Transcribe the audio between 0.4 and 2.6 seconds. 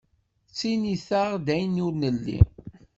Ttiniteɣ-d ayen ur nelli.